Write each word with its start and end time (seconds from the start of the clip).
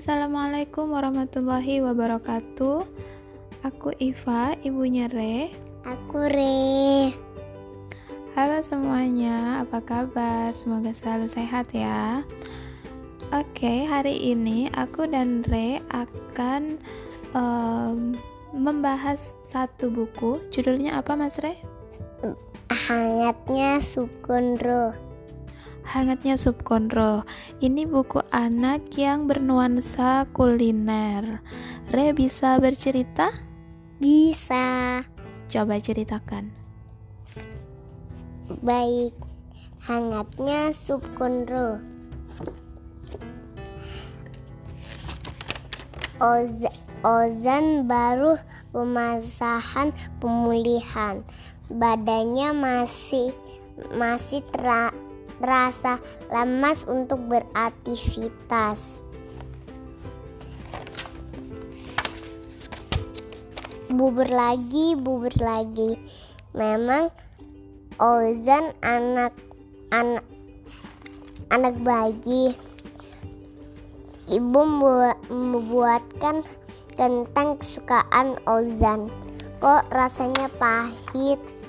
Assalamualaikum 0.00 0.96
warahmatullahi 0.96 1.84
wabarakatuh. 1.84 2.88
Aku 3.68 3.92
Iva, 4.00 4.56
ibunya 4.64 5.12
Re. 5.12 5.52
Aku 5.84 6.24
Re. 6.24 7.12
Halo 8.32 8.64
semuanya, 8.64 9.60
apa 9.60 9.84
kabar? 9.84 10.56
Semoga 10.56 10.96
selalu 10.96 11.28
sehat 11.28 11.68
ya. 11.76 12.24
Oke, 13.28 13.84
hari 13.84 14.32
ini 14.32 14.72
aku 14.72 15.04
dan 15.04 15.44
Re 15.44 15.84
akan 15.92 16.80
um, 17.36 18.16
membahas 18.56 19.36
satu 19.44 19.92
buku. 19.92 20.40
Judulnya 20.48 20.96
apa, 20.96 21.12
Mas 21.12 21.36
Re? 21.44 21.60
Hangatnya 22.72 23.84
Subkondro. 23.84 25.09
Hangatnya 25.86 26.36
Subkondro. 26.36 27.24
Ini 27.58 27.88
buku 27.88 28.20
anak 28.30 28.92
yang 28.94 29.24
bernuansa 29.24 30.28
kuliner. 30.30 31.40
Re 31.90 32.12
bisa 32.12 32.60
bercerita? 32.60 33.32
Bisa. 34.00 35.00
Coba 35.50 35.80
ceritakan. 35.80 36.52
Baik. 38.60 39.16
Hangatnya 39.84 40.76
Subkondro. 40.76 41.80
Oz 46.20 46.52
Ozan 47.00 47.88
baru 47.88 48.36
pemasahan 48.76 49.88
pemulihan. 50.20 51.24
Badannya 51.72 52.52
masih 52.52 53.32
masih 53.96 54.44
ter 54.52 54.92
terasa 55.40 55.96
lemas 56.28 56.84
untuk 56.84 57.18
beraktivitas. 57.26 59.02
Bubur 63.90 64.28
lagi, 64.30 64.94
bubur 64.94 65.34
lagi. 65.40 65.98
Memang 66.54 67.10
Ozan 67.98 68.72
anak 68.80 69.34
anak 69.90 70.24
anak 71.50 71.74
bayi. 71.82 72.54
Ibu 74.30 74.60
membuatkan 75.26 76.46
tentang 76.94 77.58
kesukaan 77.58 78.38
Ozan. 78.46 79.10
Kok 79.58 79.90
rasanya 79.90 80.46
pahit? 80.56 81.59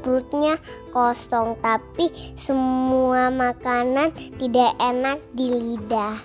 Perutnya 0.00 0.56
kosong 0.90 1.58
tapi 1.60 2.10
semua 2.38 3.28
makanan 3.28 4.14
tidak 4.38 4.74
enak 4.80 5.18
di 5.34 5.46
lidah. 5.50 6.16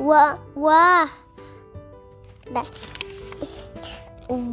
Wah, 0.00 0.40
wah. 0.56 1.08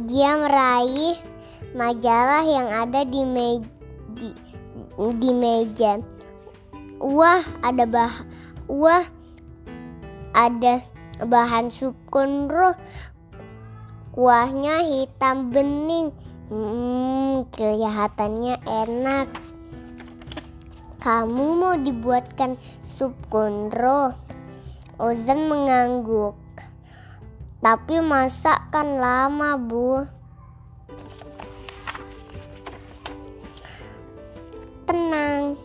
Dia 0.08 0.30
meraih 0.38 1.16
majalah 1.72 2.44
yang 2.44 2.68
ada 2.68 3.06
di, 3.06 3.22
me 3.22 3.62
di, 4.12 4.30
di 4.96 5.30
meja. 5.32 6.02
Wah, 6.98 7.42
ada 7.62 7.86
bah 7.86 8.10
wah 8.66 9.06
ada 10.34 10.82
bahan 11.22 11.70
sup 11.70 11.94
konro. 12.10 12.74
Kuahnya 14.12 14.82
hitam 14.82 15.54
bening. 15.54 16.10
Hmm, 16.48 17.44
kelihatannya 17.52 18.56
enak. 18.64 19.28
Kamu 20.96 21.46
mau 21.60 21.76
dibuatkan 21.76 22.56
sup 22.88 23.12
kondro? 23.28 24.16
Ozan 24.96 25.44
mengangguk. 25.52 26.40
Tapi 27.60 28.00
masak 28.00 28.72
kan 28.72 28.96
lama, 28.96 29.60
Bu. 29.60 30.08
Tenang. 34.88 35.60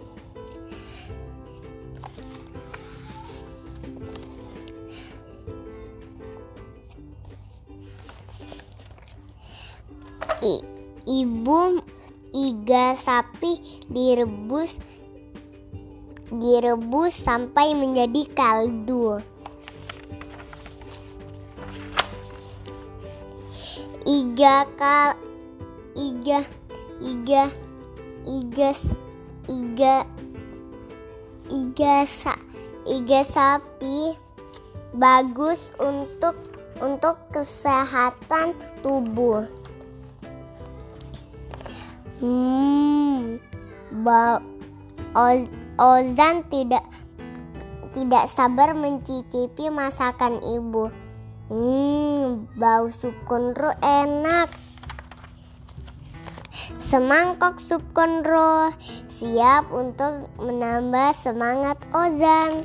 I 10.43 10.72
ibu 11.03 11.83
iga 12.33 12.97
sapi 12.97 13.59
direbus 13.91 14.79
direbus 16.33 17.13
sampai 17.13 17.77
menjadi 17.77 18.25
kaldu. 18.33 19.21
Iga 24.03 24.67
kal 24.75 25.15
iga 25.95 26.43
iga 26.99 27.43
iga 28.27 28.71
iga 29.47 29.95
iga 31.47 31.95
sa 32.07 32.35
iga 32.83 33.21
sapi 33.23 34.17
bagus 34.97 35.71
untuk 35.79 36.35
untuk 36.83 37.15
kesehatan 37.31 38.57
tubuh. 38.83 39.62
Hmm, 42.23 43.35
ba 43.99 44.39
Oz 45.11 45.43
Ozan 45.75 46.47
tidak 46.47 46.87
tidak 47.91 48.31
sabar 48.31 48.71
mencicipi 48.71 49.67
masakan 49.67 50.39
ibu. 50.39 50.87
Hmm, 51.51 52.47
bau 52.55 52.87
sup 52.87 53.11
konro 53.27 53.75
enak. 53.83 54.47
Semangkok 56.79 57.59
sup 57.59 57.83
konro 57.91 58.71
siap 59.11 59.67
untuk 59.75 60.31
menambah 60.39 61.11
semangat 61.19 61.75
Ozan. 61.91 62.63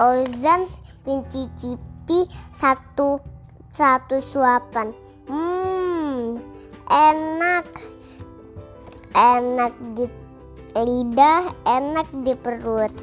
Ozan 0.00 0.72
mencicipi 1.04 2.24
satu 2.56 3.20
satu 3.68 4.24
suapan. 4.24 4.96
Hmm, 5.28 5.59
enak. 6.90 7.66
Enak 9.14 9.74
di 9.94 10.06
lidah 10.74 11.50
enak 11.66 12.08
di 12.22 12.34
perut. 12.34 12.94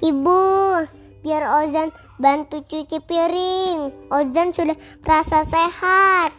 Ibu 0.00 0.40
biar 1.20 1.44
Ozan 1.60 1.92
bantu 2.16 2.64
cuci 2.64 2.98
piring. 3.04 4.08
Ozan 4.08 4.56
sudah 4.56 4.76
merasa 5.04 5.44
sehat. 5.44 6.32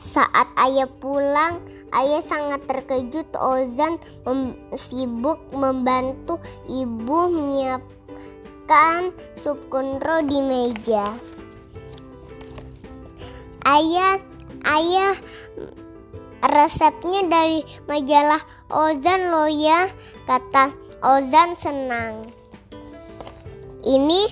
Saat 0.00 0.48
ayah 0.68 0.88
pulang 0.88 1.60
ayah 1.96 2.20
sangat 2.24 2.64
terkejut. 2.68 3.28
Ozan 3.36 3.96
mem 4.28 4.56
sibuk 4.76 5.40
membantu 5.52 6.40
ibu 6.68 7.32
menyiapkan 7.32 9.12
sup 9.40 9.60
kondro 9.72 10.24
di 10.24 10.40
meja 10.44 11.16
Ayah, 13.68 14.16
ayah, 14.64 15.12
resepnya 16.40 17.28
dari 17.28 17.60
majalah 17.84 18.40
Ozan 18.72 19.28
lo 19.28 19.44
ya, 19.44 19.92
kata 20.24 20.72
Ozan 21.04 21.52
senang. 21.60 22.32
Ini, 23.84 24.24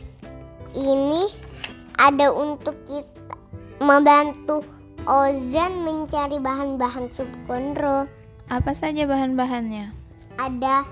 ini 0.73 1.29
ada 2.01 2.33
untuk 2.33 2.81
kita 2.89 3.37
membantu 3.85 4.65
Ozan 5.05 5.85
mencari 5.85 6.41
bahan-bahan 6.41 7.13
sup 7.13 7.29
kondro. 7.45 8.09
Apa 8.49 8.73
saja 8.73 9.05
bahan-bahannya? 9.05 9.93
Ada, 10.41 10.89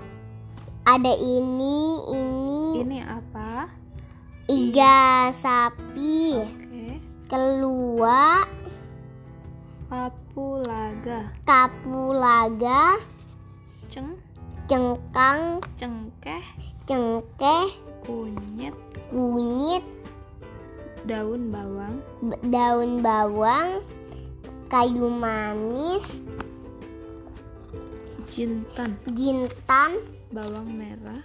ada 0.85 1.13
ini, 1.17 1.97
ini. 2.13 2.61
Ini 2.77 3.09
apa? 3.09 3.73
Iga 4.45 5.33
sapi. 5.33 6.64
Keluar 7.25 8.45
kapulaga. 9.89 11.33
Kapulaga. 11.45 13.01
Ceng. 13.89 14.17
Cengkang. 14.69 15.61
Cengkeh. 15.77 16.45
Cengkeh. 16.85 17.67
Kunyit. 18.05 18.75
Kunyit. 19.09 19.83
Daun 21.05 21.49
bawang. 21.53 21.95
Daun 22.49 23.01
bawang. 23.01 23.81
Kayu 24.69 25.09
manis. 25.09 26.05
Jintan. 28.29 28.97
Jintan. 29.13 30.01
Bawang 30.33 30.67
merah 30.73 31.23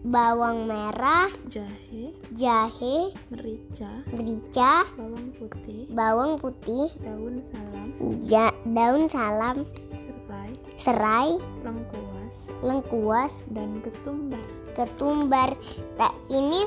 bawang 0.00 0.64
merah, 0.64 1.28
jahe, 1.44 2.16
jahe, 2.32 3.12
merica, 3.28 4.00
merica, 4.08 4.88
bawang 4.96 5.28
putih, 5.36 5.84
bawang 5.92 6.32
putih, 6.40 6.88
daun 7.04 7.44
salam, 7.44 7.92
ja- 8.24 8.56
daun 8.64 9.12
salam, 9.12 9.68
serai, 9.92 10.52
serai, 10.80 11.30
lengkuas, 11.60 12.36
lengkuas, 12.64 13.32
dan 13.52 13.84
ketumbar. 13.84 14.40
ketumbar. 14.72 15.52
Tak 16.00 16.14
ini 16.32 16.64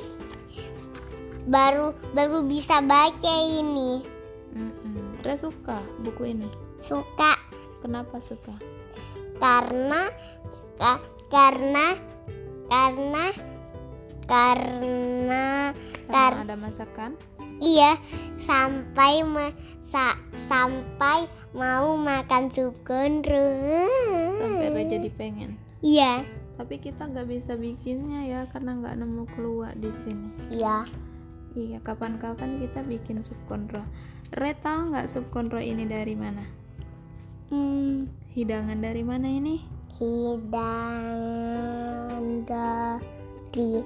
baru 1.49 1.97
baru 2.13 2.45
bisa 2.45 2.83
baca 2.85 3.35
ini. 3.41 4.05
Mm-mm. 4.53 5.17
Re 5.25 5.33
suka 5.33 5.81
buku 6.05 6.37
ini. 6.37 6.45
Suka 6.77 7.33
Kenapa 7.81 8.21
suka? 8.23 8.53
karena 9.41 10.07
ka- 10.79 11.03
karena 11.27 11.99
karena 12.67 13.25
karena 14.23 15.71
Karena 16.03 16.09
Kar- 16.09 16.43
ada 16.47 16.55
masakan. 16.55 17.11
iya 17.59 17.95
sampai 18.37 19.23
ma- 19.23 19.55
sa- 19.83 20.19
sampai 20.47 21.27
mau 21.51 21.95
makan 21.95 22.49
sup 22.49 22.75
kondro. 22.83 23.51
Sampai 24.39 24.67
Re 24.69 24.83
jadi 24.89 25.09
pengen. 25.13 25.55
Iya, 25.83 26.23
Tapi 26.53 26.77
kita 26.77 27.09
nggak 27.09 27.27
bisa 27.27 27.57
bikinnya 27.57 28.23
ya 28.23 28.41
karena 28.47 28.77
nggak 28.77 28.95
nemu 28.99 29.23
keluar 29.33 29.73
di 29.75 29.89
sini. 29.91 30.29
iya. 30.49 30.85
Iya, 31.53 31.77
kapan-kapan 31.85 32.57
kita 32.57 32.81
bikin 32.81 33.21
sup 33.21 33.37
konro. 33.45 33.85
Re 34.33 34.57
tahu 34.57 34.89
nggak 34.93 35.05
sup 35.05 35.29
konro 35.29 35.61
ini 35.61 35.85
dari 35.85 36.17
mana? 36.17 36.41
Hmm, 37.49 38.09
Hidangan 38.33 38.81
dari 38.81 39.05
mana 39.05 39.29
ini? 39.29 39.61
hidangan 39.93 41.21
dari 42.41 43.85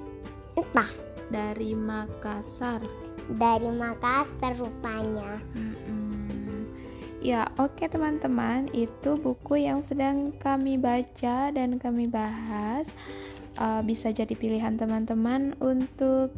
entah 0.56 0.88
Dari 1.28 1.76
Makassar. 1.76 2.80
dari 3.28 3.68
Makassar 3.68 4.56
rupanya. 4.56 5.36
Mm-mm. 5.52 6.64
Ya, 7.20 7.50
oke 7.60 7.84
teman-teman, 7.84 8.72
itu 8.72 9.20
buku 9.20 9.60
yang 9.60 9.84
sedang 9.84 10.32
kami 10.40 10.80
baca 10.80 11.52
dan 11.52 11.76
kami 11.76 12.08
bahas. 12.08 12.88
Uh, 13.60 13.84
bisa 13.84 14.08
jadi 14.14 14.32
pilihan 14.32 14.80
teman-teman 14.80 15.52
untuk 15.60 16.32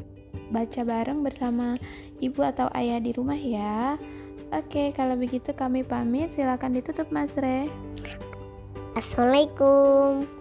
baca 0.51 0.83
bareng 0.83 1.23
bersama 1.23 1.79
ibu 2.19 2.41
atau 2.43 2.67
ayah 2.75 2.99
di 2.99 3.15
rumah 3.15 3.39
ya. 3.39 4.01
Oke, 4.51 4.91
kalau 4.97 5.15
begitu 5.15 5.55
kami 5.55 5.87
pamit. 5.87 6.35
Silakan 6.35 6.75
ditutup 6.75 7.13
Mas 7.15 7.39
Re. 7.39 7.71
Assalamualaikum. 8.99 10.40